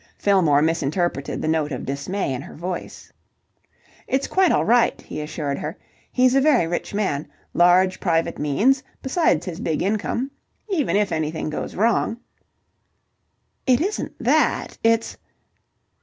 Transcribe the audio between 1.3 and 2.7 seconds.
the note of dismay in her